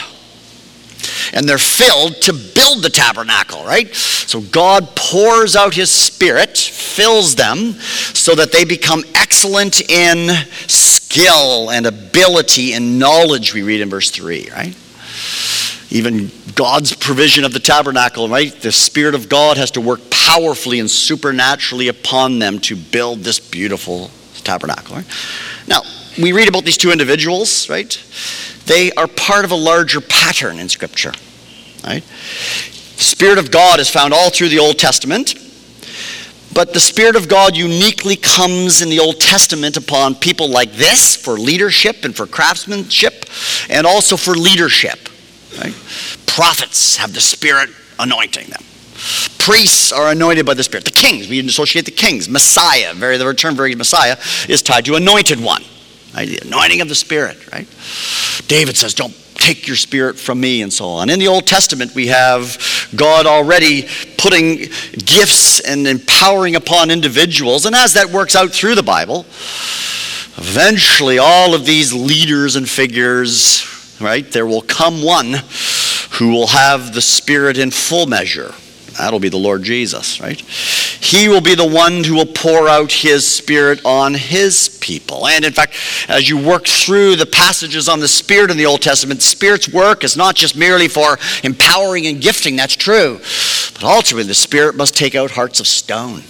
[1.33, 3.95] and they're filled to build the tabernacle, right?
[3.95, 7.75] So God pours out his spirit, fills them,
[8.15, 10.29] so that they become excellent in
[10.69, 14.77] skill and ability and knowledge, we read in verse 3, right?
[15.91, 18.53] Even God's provision of the tabernacle, right?
[18.53, 23.41] The Spirit of God has to work powerfully and supernaturally upon them to build this
[23.41, 24.11] beautiful
[24.45, 24.97] tabernacle.
[24.97, 25.07] Right?
[25.67, 25.83] Now,
[26.19, 28.03] we read about these two individuals, right?
[28.67, 31.13] They are part of a larger pattern in Scripture.
[31.85, 32.03] Right?
[32.03, 35.35] Spirit of God is found all through the Old Testament,
[36.53, 41.17] but the Spirit of God uniquely comes in the Old Testament upon people like this
[41.17, 43.25] for leadership and for craftsmanship,
[43.69, 45.09] and also for leadership.
[45.59, 45.75] Right?
[46.27, 48.63] Prophets have the Spirit anointing them.
[49.39, 50.85] Priests are anointed by the Spirit.
[50.85, 52.29] The kings, we associate the kings.
[52.29, 54.17] Messiah, very the term very Messiah
[54.49, 55.65] is tied to anointed one.
[56.15, 56.29] Right?
[56.29, 57.69] The anointing of the Spirit, right?
[58.49, 61.11] David says, Don't take your spirit from me, and so on.
[61.11, 62.59] In the Old Testament, we have
[62.95, 64.57] God already putting
[65.05, 67.67] gifts and empowering upon individuals.
[67.67, 69.25] And as that works out through the Bible,
[70.37, 75.35] eventually all of these leaders and figures, right, there will come one
[76.13, 78.55] who will have the Spirit in full measure.
[79.01, 80.41] That'll be the Lord Jesus, right?
[80.41, 85.27] He will be the one who will pour out his spirit on his people.
[85.27, 85.75] And in fact,
[86.09, 90.05] as you work through the passages on the spirit in the Old Testament, spirit's work
[90.05, 93.19] is not just merely for empowering and gifting, that's true.
[93.75, 96.23] But ultimately, the spirit must take out hearts of stone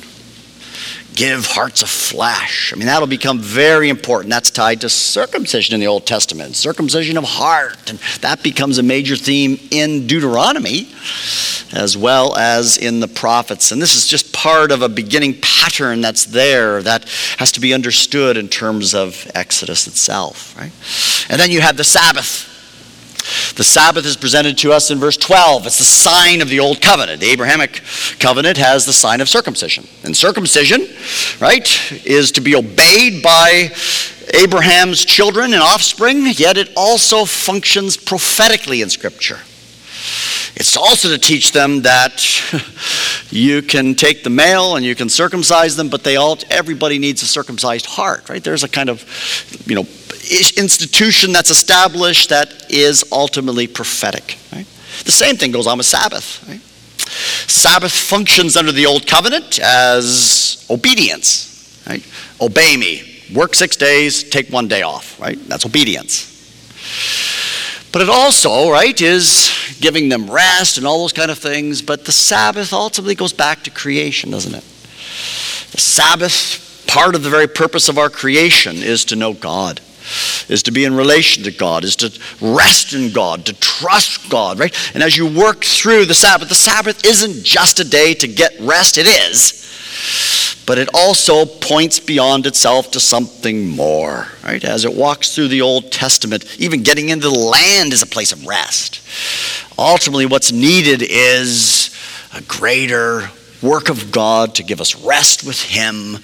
[1.14, 2.72] give hearts of flesh.
[2.72, 4.30] I mean, that'll become very important.
[4.30, 7.90] That's tied to circumcision in the Old Testament, circumcision of heart.
[7.90, 10.88] And that becomes a major theme in Deuteronomy
[11.72, 13.72] as well as in the prophets.
[13.72, 17.72] And this is just part of a beginning pattern that's there that has to be
[17.74, 20.72] understood in terms of Exodus itself, right?
[21.30, 22.49] And then you have the Sabbath.
[23.54, 25.66] The Sabbath is presented to us in verse 12.
[25.66, 27.20] It's the sign of the old covenant.
[27.20, 27.82] The Abrahamic
[28.18, 29.86] covenant has the sign of circumcision.
[30.04, 30.86] And circumcision,
[31.40, 31.68] right,
[32.06, 33.70] is to be obeyed by
[34.34, 39.40] Abraham's children and offspring, yet it also functions prophetically in Scripture.
[40.56, 42.20] It's also to teach them that
[43.30, 47.22] you can take the male and you can circumcise them, but they all everybody needs
[47.22, 48.42] a circumcised heart, right?
[48.42, 49.04] There's a kind of,
[49.66, 49.86] you know,
[50.56, 54.38] institution that's established that is ultimately prophetic.
[54.52, 54.66] Right?
[55.04, 56.46] The same thing goes on with Sabbath.
[56.48, 56.60] Right?
[57.48, 61.82] Sabbath functions under the old covenant as obedience.
[61.88, 62.06] Right?
[62.40, 63.22] Obey me.
[63.34, 65.18] Work six days, take one day off.
[65.20, 65.38] Right?
[65.48, 66.26] That's obedience.
[67.92, 71.82] But it also, right, is giving them rest and all those kind of things.
[71.82, 74.64] But the Sabbath ultimately goes back to creation, doesn't it?
[75.72, 79.80] The Sabbath, part of the very purpose of our creation, is to know God
[80.48, 84.58] is to be in relation to God, is to rest in God, to trust God,
[84.58, 84.74] right?
[84.94, 88.58] And as you work through the Sabbath, the Sabbath isn't just a day to get
[88.60, 89.69] rest, it is.
[90.66, 94.62] But it also points beyond itself to something more, right?
[94.62, 98.30] As it walks through the Old Testament, even getting into the land is a place
[98.30, 99.00] of rest.
[99.76, 101.90] Ultimately, what's needed is
[102.34, 103.30] a greater
[103.62, 106.18] work of God to give us rest with Him,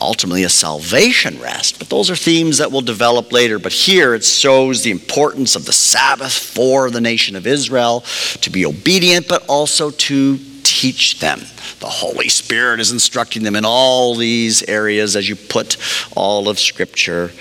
[0.00, 1.78] ultimately a salvation rest.
[1.78, 3.58] But those are themes that will develop later.
[3.58, 8.04] But here it shows the importance of the Sabbath for the nation of Israel
[8.42, 11.40] to be obedient, but also to teach them.
[11.80, 15.76] The Holy Spirit is instructing them in all these areas as you put
[16.16, 17.32] all of Scripture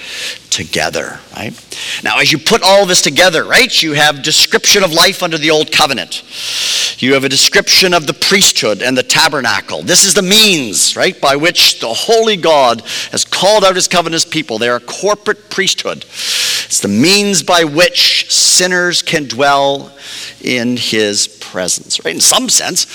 [0.50, 1.54] together, right?
[2.04, 5.52] Now, as you put all this together, right, you have description of life under the
[5.52, 6.24] Old Covenant.
[7.02, 9.82] You have a description of the priesthood and the tabernacle.
[9.82, 12.82] This is the means, right, by which the Holy God
[13.12, 14.58] has called out his covenant people.
[14.58, 16.04] They are a corporate priesthood.
[16.04, 19.92] It's the means by which sinners can dwell
[20.42, 22.14] in his presence, right?
[22.14, 22.86] In some sense,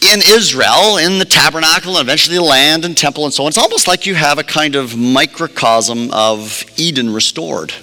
[0.00, 3.58] in Israel, in the tabernacle, and eventually the land and temple and so on, it's
[3.58, 7.72] almost like you have a kind of microcosm of Eden restored.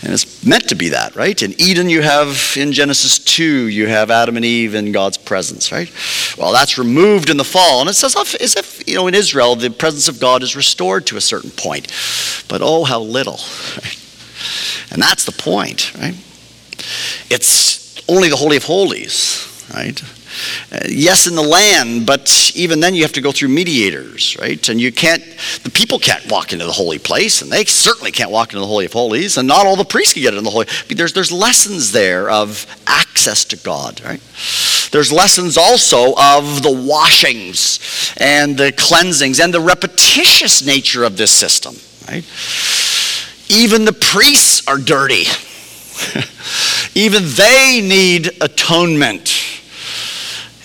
[0.00, 1.42] And it's meant to be that, right?
[1.42, 5.72] In Eden, you have, in Genesis 2, you have Adam and Eve in God's presence,
[5.72, 5.92] right?
[6.38, 7.80] Well, that's removed in the fall.
[7.80, 10.54] And it's as if, as if, you know, in Israel, the presence of God is
[10.54, 11.88] restored to a certain point.
[12.46, 13.40] But oh, how little.
[14.92, 16.14] And that's the point, right?
[17.28, 20.00] It's only the Holy of Holies, right?
[20.72, 24.68] Uh, yes, in the land, but even then you have to go through mediators, right?
[24.68, 25.22] And you can't,
[25.62, 28.66] the people can't walk into the holy place, and they certainly can't walk into the
[28.66, 30.66] Holy of Holies, and not all the priests can get in the Holy.
[30.88, 34.20] There's, there's lessons there of access to God, right?
[34.90, 41.30] There's lessons also of the washings and the cleansings and the repetitious nature of this
[41.30, 41.74] system,
[42.08, 42.24] right?
[43.50, 45.24] Even the priests are dirty.
[46.94, 49.37] Even they need atonement.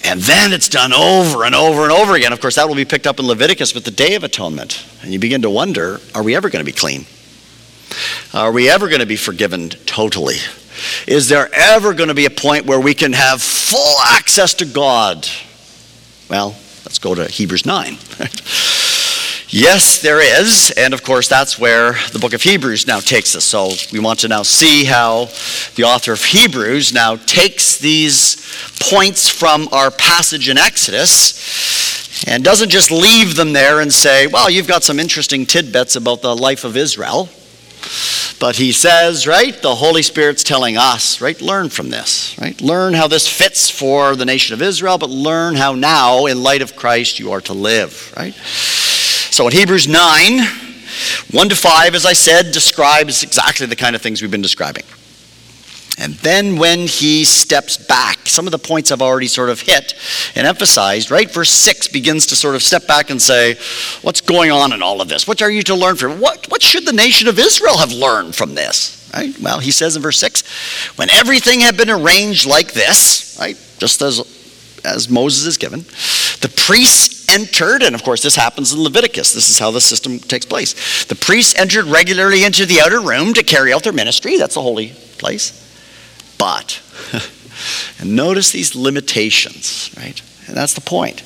[0.03, 2.33] And then it's done over and over and over again.
[2.33, 4.85] Of course, that will be picked up in Leviticus with the Day of Atonement.
[5.01, 7.05] And you begin to wonder are we ever going to be clean?
[8.33, 10.37] Are we ever going to be forgiven totally?
[11.07, 14.65] Is there ever going to be a point where we can have full access to
[14.65, 15.27] God?
[16.29, 17.97] Well, let's go to Hebrews 9.
[19.55, 20.73] Yes, there is.
[20.77, 23.45] And of course, that's where the book of Hebrews now takes us.
[23.45, 25.25] So we want to now see how
[25.75, 28.37] the author of Hebrews now takes these
[28.79, 34.49] points from our passage in Exodus and doesn't just leave them there and say, well,
[34.49, 37.29] you've got some interesting tidbits about the life of Israel.
[38.39, 42.59] But he says, right, the Holy Spirit's telling us, right, learn from this, right?
[42.59, 46.63] Learn how this fits for the nation of Israel, but learn how now, in light
[46.63, 48.33] of Christ, you are to live, right?
[49.33, 50.41] So in Hebrews 9,
[51.31, 54.83] 1 to 5, as I said, describes exactly the kind of things we've been describing.
[55.97, 59.95] And then when he steps back, some of the points I've already sort of hit
[60.35, 61.31] and emphasized, right?
[61.31, 63.55] Verse 6 begins to sort of step back and say,
[64.03, 65.27] What's going on in all of this?
[65.27, 66.19] What are you to learn from?
[66.19, 69.09] What, what should the nation of Israel have learned from this?
[69.15, 69.33] Right?
[69.39, 70.43] Well, he says in verse 6
[70.97, 73.57] when everything had been arranged like this, right?
[73.79, 74.42] Just as,
[74.83, 75.81] as Moses is given,
[76.41, 80.19] the priests entered, and of course this happens in Leviticus, this is how the system
[80.19, 81.05] takes place.
[81.05, 84.61] The priests entered regularly into the outer room to carry out their ministry, that's the
[84.61, 85.59] holy place.
[86.37, 86.81] But,
[87.99, 90.21] and notice these limitations, right?
[90.47, 91.23] And that's the point.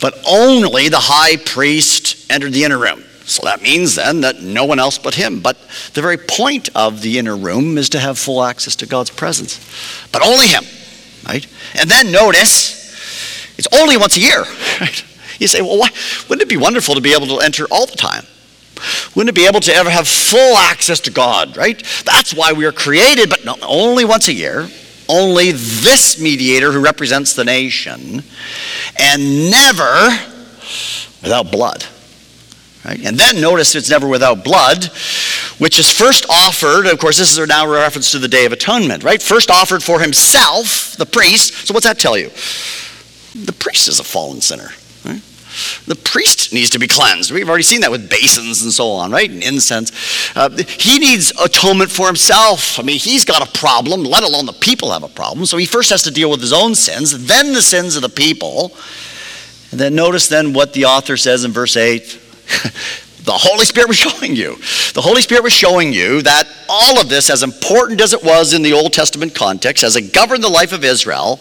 [0.00, 3.02] But only the high priest entered the inner room.
[3.24, 5.40] So that means then that no one else but him.
[5.40, 5.58] But
[5.94, 9.58] the very point of the inner room is to have full access to God's presence.
[10.12, 10.64] But only him,
[11.26, 11.46] right?
[11.78, 14.40] And then notice, it's only once a year,
[14.80, 15.04] right?
[15.38, 15.88] You say, well, why,
[16.28, 18.24] wouldn't it be wonderful to be able to enter all the time?
[19.14, 21.82] Wouldn't it be able to ever have full access to God, right?
[22.04, 24.68] That's why we are created, but only once a year.
[25.08, 28.24] Only this mediator who represents the nation,
[28.98, 30.08] and never
[31.22, 31.84] without blood.
[32.86, 33.04] Right?
[33.04, 34.84] And then notice it's never without blood,
[35.58, 36.86] which is first offered.
[36.86, 39.20] Of course, this is now a reference to the Day of Atonement, right?
[39.20, 41.66] First offered for himself, the priest.
[41.66, 42.28] So, what's that tell you?
[43.34, 44.70] The priest is a fallen sinner.
[45.86, 47.30] The priest needs to be cleansed.
[47.30, 49.30] We've already seen that with basins and so on, right?
[49.30, 49.90] And incense.
[50.36, 52.78] Uh, he needs atonement for himself.
[52.78, 55.46] I mean, he's got a problem, let alone the people have a problem.
[55.46, 58.10] So he first has to deal with his own sins, then the sins of the
[58.10, 58.76] people.
[59.70, 62.20] And then notice then what the author says in verse 8.
[63.24, 64.56] the Holy Spirit was showing you.
[64.94, 68.54] The Holy Spirit was showing you that all of this, as important as it was
[68.54, 71.40] in the Old Testament context, as it governed the life of Israel,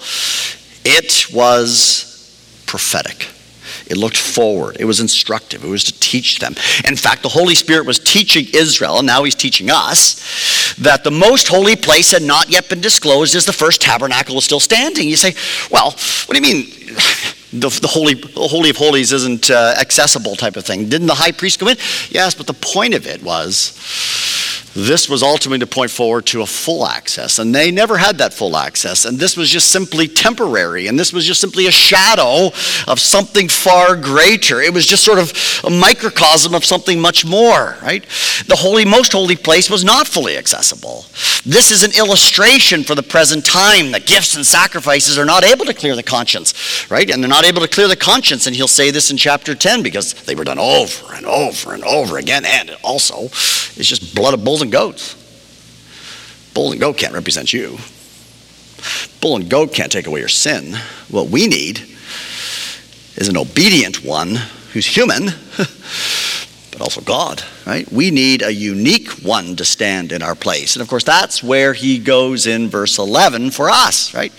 [0.84, 3.28] it was prophetic.
[3.88, 4.78] It looked forward.
[4.80, 5.64] It was instructive.
[5.64, 6.56] It was to teach them.
[6.88, 11.12] In fact, the Holy Spirit was teaching Israel, and now he's teaching us, that the
[11.12, 15.08] most holy place had not yet been disclosed as the first tabernacle was still standing.
[15.08, 15.36] You say,
[15.70, 16.98] well, what do you mean?
[17.60, 20.90] The, the, holy, Holy of Holies isn't uh, accessible type of thing.
[20.90, 21.78] Didn't the high priest go in?
[22.10, 23.72] Yes, but the point of it was
[24.76, 28.34] this was ultimately to point forward to a full access, and they never had that
[28.34, 29.06] full access.
[29.06, 32.48] And this was just simply temporary, and this was just simply a shadow
[32.86, 34.60] of something far greater.
[34.60, 35.32] It was just sort of
[35.64, 38.04] a microcosm of something much more, right?
[38.48, 41.06] The holy, most holy place was not fully accessible.
[41.46, 45.64] This is an illustration for the present time that gifts and sacrifices are not able
[45.66, 47.10] to clear the conscience, right?
[47.10, 49.84] And they're not able to clear the conscience, and he'll say this in chapter 10
[49.84, 54.34] because they were done over and over and over again, and also it's just blood
[54.34, 55.16] of bulls and goats.
[56.54, 57.78] Bull and goat can't represent you.
[59.22, 60.76] Bull and goat can't take away your sin.
[61.10, 61.80] What we need
[63.16, 64.36] is an obedient one
[64.74, 65.26] who's human,
[66.72, 67.90] but also God, right?
[67.92, 70.76] We need a unique one to stand in our place.
[70.76, 74.34] And of course, that's where he goes in verse 11 for us, right?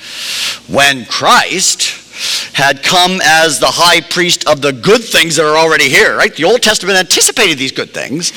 [0.68, 2.07] When Christ
[2.55, 6.35] had come as the high priest of the good things that are already here, right?
[6.35, 8.33] The Old Testament anticipated these good things,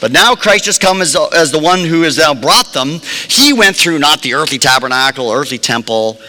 [0.00, 3.00] but now Christ has come as, as the one who has now brought them.
[3.28, 6.20] He went through not the earthly tabernacle, earthly temple.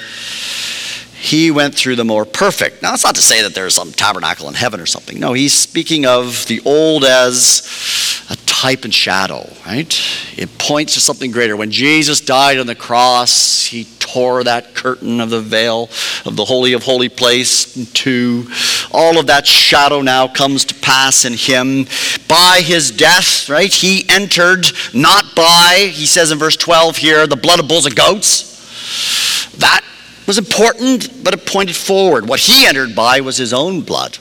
[1.20, 2.82] He went through the more perfect.
[2.82, 5.20] Now, that's not to say that there's some tabernacle in heaven or something.
[5.20, 10.02] No, he's speaking of the old as a type and shadow, right?
[10.36, 11.56] It points to something greater.
[11.56, 15.90] When Jesus died on the cross, he tore that curtain of the veil
[16.26, 18.48] of the Holy of Holy Place in two.
[18.92, 21.86] All of that shadow now comes to pass in him.
[22.28, 27.36] By his death, right, he entered not by, he says in verse 12 here, the
[27.36, 29.52] blood of bulls and goats.
[29.58, 29.82] That
[30.26, 32.28] was important, but it pointed forward.
[32.28, 34.18] What he entered by was his own blood.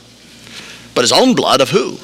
[0.95, 1.97] But his own blood of who?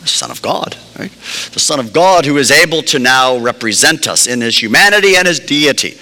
[0.00, 1.10] The Son of God, right?
[1.52, 5.28] The Son of God who is able to now represent us in his humanity and
[5.28, 5.98] his deity.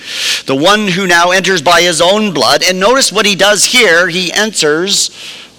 [0.46, 2.62] The one who now enters by his own blood.
[2.62, 4.08] And notice what he does here.
[4.08, 5.10] He enters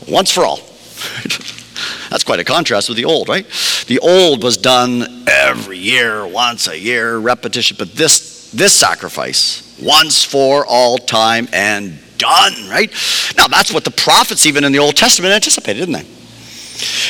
[0.07, 0.57] once for all.
[2.09, 3.45] That's quite a contrast with the old, right?
[3.87, 7.75] The old was done every year, once a year, repetition.
[7.77, 12.89] But this, this sacrifice, once for all time and done, right?
[13.37, 16.18] Now, that's what the prophets, even in the Old Testament, anticipated, didn't they?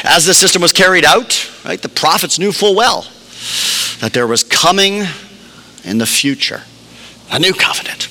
[0.03, 3.07] As the system was carried out, right, the prophets knew full well
[3.99, 5.03] that there was coming
[5.83, 6.63] in the future
[7.31, 8.09] a new covenant,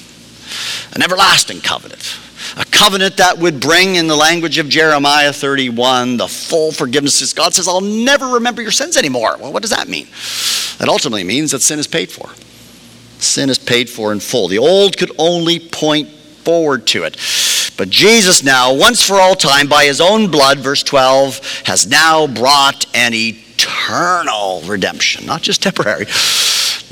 [0.95, 2.17] an everlasting covenant,
[2.57, 7.33] a covenant that would bring, in the language of Jeremiah 31, the full forgiveness.
[7.33, 9.37] God says, I'll never remember your sins anymore.
[9.39, 10.07] Well, what does that mean?
[10.79, 12.31] That ultimately means that sin is paid for.
[13.19, 14.47] Sin is paid for in full.
[14.47, 16.09] The old could only point
[16.49, 17.15] forward to it.
[17.77, 22.27] But Jesus now, once for all time, by his own blood, verse 12, has now
[22.27, 26.07] brought an eternal redemption, not just temporary,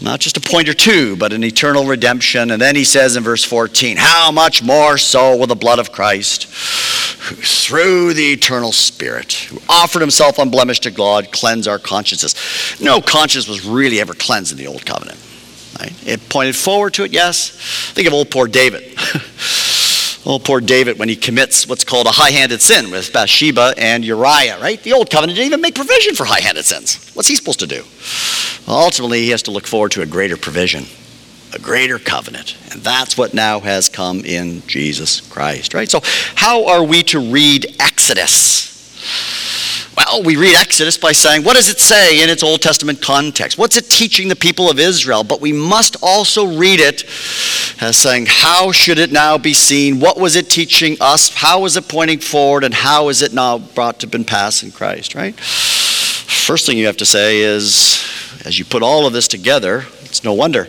[0.02, 2.50] not just a point or two, but an eternal redemption.
[2.50, 5.90] And then he says in verse 14, How much more so will the blood of
[5.90, 12.34] Christ, who through the eternal Spirit, who offered himself unblemished to God, cleanse our consciences?
[12.78, 15.18] No conscience was really ever cleansed in the old covenant.
[15.78, 15.92] Right?
[16.06, 17.50] It pointed forward to it, yes.
[17.92, 18.96] Think of old poor David.
[20.28, 24.04] Oh, poor David when he commits what's called a high handed sin with Bathsheba and
[24.04, 24.82] Uriah, right?
[24.82, 27.12] The old covenant didn't even make provision for high handed sins.
[27.14, 27.84] What's he supposed to do?
[28.66, 30.86] Well, ultimately, he has to look forward to a greater provision,
[31.54, 32.56] a greater covenant.
[32.72, 35.88] And that's what now has come in Jesus Christ, right?
[35.88, 36.00] So,
[36.34, 38.66] how are we to read Exodus?
[39.96, 43.56] Well, we read Exodus by saying, what does it say in its Old Testament context?
[43.56, 45.24] What's it teaching the people of Israel?
[45.24, 47.04] But we must also read it
[47.80, 49.98] as saying, how should it now be seen?
[49.98, 51.34] What was it teaching us?
[51.34, 52.62] How was it pointing forward?
[52.62, 55.38] And how is it now brought to pass in Christ, right?
[55.40, 58.04] First thing you have to say is,
[58.44, 59.86] as you put all of this together,
[60.16, 60.64] it's no wonder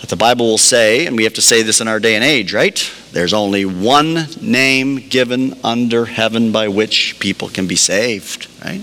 [0.00, 2.24] that the Bible will say, and we have to say this in our day and
[2.24, 2.90] age, right?
[3.12, 8.82] There's only one name given under heaven by which people can be saved, right?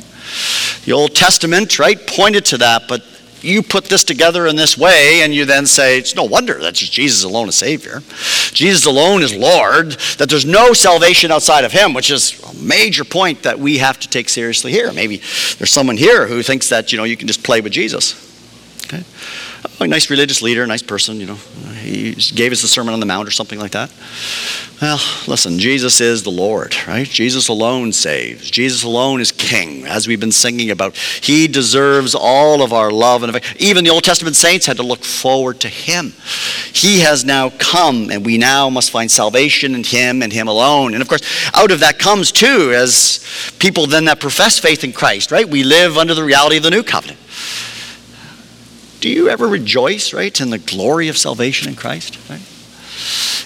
[0.85, 3.03] The Old Testament, right, pointed to that, but
[3.41, 6.75] you put this together in this way, and you then say, it's no wonder that
[6.75, 8.03] Jesus alone is Savior.
[8.51, 13.03] Jesus alone is Lord, that there's no salvation outside of Him, which is a major
[13.03, 14.93] point that we have to take seriously here.
[14.93, 15.17] Maybe
[15.57, 18.26] there's someone here who thinks that, you know, you can just play with Jesus.
[19.79, 21.37] A nice religious leader, nice person, you know.
[21.81, 23.91] He gave us the Sermon on the Mount or something like that.
[24.81, 27.07] Well, listen, Jesus is the Lord, right?
[27.07, 28.49] Jesus alone saves.
[28.49, 30.95] Jesus alone is King, as we've been singing about.
[30.95, 33.57] He deserves all of our love and affection.
[33.59, 36.13] Even the Old Testament saints had to look forward to Him.
[36.73, 40.93] He has now come, and we now must find salvation in Him and Him alone.
[40.93, 41.21] And of course,
[41.55, 43.23] out of that comes too, as
[43.59, 45.47] people then that profess faith in Christ, right?
[45.47, 47.19] We live under the reality of the new covenant.
[48.99, 52.41] Do you ever rejoice, right, in the glory of salvation in Christ, right?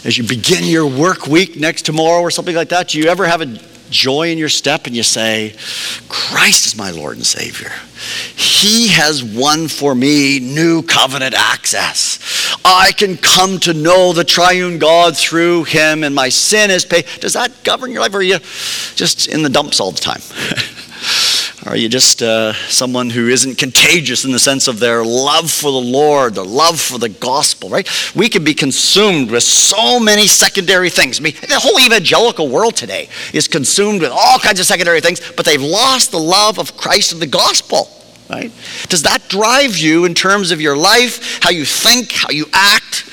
[0.03, 3.25] As you begin your work week next tomorrow or something like that, do you ever
[3.25, 3.59] have a
[3.91, 5.53] joy in your step and you say,
[6.09, 7.71] Christ is my Lord and Savior.
[8.35, 12.57] He has won for me new covenant access.
[12.65, 17.05] I can come to know the triune God through Him and my sin is paid.
[17.19, 18.39] Does that govern your life or are you
[18.95, 20.21] just in the dumps all the time?
[21.67, 25.71] Are you just uh, someone who isn't contagious in the sense of their love for
[25.71, 27.87] the Lord, their love for the gospel, right?
[28.15, 31.19] We can be consumed with so many secondary things.
[31.19, 35.21] I mean, the whole evangelical world today is consumed with all kinds of secondary things,
[35.35, 37.87] but they've lost the love of Christ and the gospel,
[38.27, 38.51] right?
[38.87, 43.05] Does that drive you in terms of your life, how you think, how you act?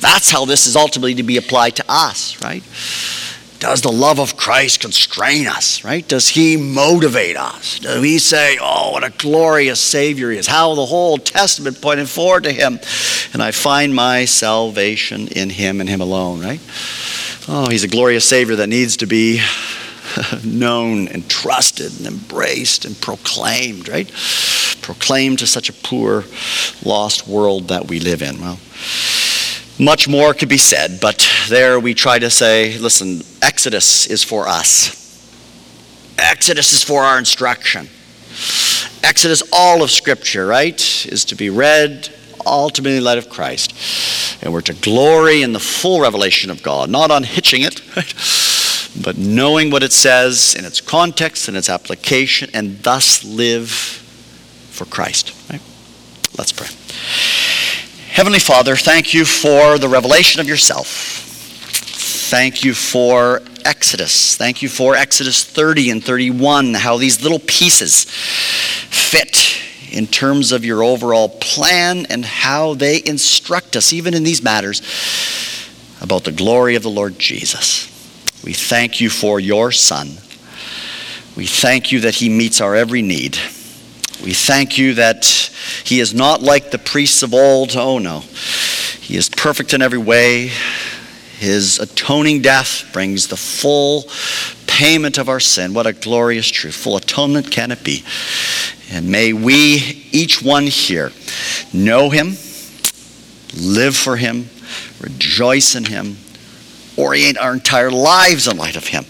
[0.00, 2.64] That's how this is ultimately to be applied to us, right?
[3.62, 6.06] Does the love of Christ constrain us, right?
[6.08, 7.78] Does he motivate us?
[7.78, 10.48] Do we say, oh, what a glorious Savior he is?
[10.48, 12.80] How the whole Testament pointed forward to him.
[13.32, 16.58] And I find my salvation in him and him alone, right?
[17.46, 19.40] Oh, he's a glorious Savior that needs to be
[20.44, 24.10] known and trusted and embraced and proclaimed, right?
[24.82, 26.24] Proclaimed to such a poor,
[26.84, 28.40] lost world that we live in.
[28.40, 28.58] Well,
[29.82, 34.48] much more could be said, but there we try to say, listen, Exodus is for
[34.48, 34.98] us.
[36.18, 37.88] Exodus is for our instruction.
[39.02, 42.08] Exodus, all of Scripture, right, is to be read,
[42.46, 43.74] ultimately in light of Christ.
[44.42, 48.14] And we're to glory in the full revelation of God, not unhitching it, right?
[49.02, 54.84] but knowing what it says in its context and its application, and thus live for
[54.84, 55.34] Christ.
[55.50, 55.62] Right?
[56.38, 56.68] Let's pray.
[58.12, 60.86] Heavenly Father, thank you for the revelation of yourself.
[60.86, 64.36] Thank you for Exodus.
[64.36, 69.58] Thank you for Exodus 30 and 31, how these little pieces fit
[69.90, 74.82] in terms of your overall plan and how they instruct us, even in these matters,
[76.02, 77.86] about the glory of the Lord Jesus.
[78.44, 80.08] We thank you for your Son.
[81.34, 83.38] We thank you that he meets our every need.
[84.22, 85.24] We thank you that
[85.84, 87.76] he is not like the priests of old.
[87.76, 88.20] Oh, no.
[89.00, 90.50] He is perfect in every way.
[91.38, 94.04] His atoning death brings the full
[94.68, 95.74] payment of our sin.
[95.74, 96.76] What a glorious truth.
[96.76, 98.04] Full atonement can it be?
[98.92, 101.10] And may we, each one here,
[101.72, 102.36] know him,
[103.56, 104.50] live for him,
[105.00, 106.16] rejoice in him,
[106.96, 109.04] orient our entire lives in light of him,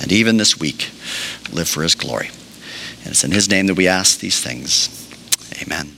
[0.00, 0.90] and even this week,
[1.52, 2.30] live for his glory.
[3.06, 4.90] And it's in his name that we ask these things.
[5.62, 5.95] Amen.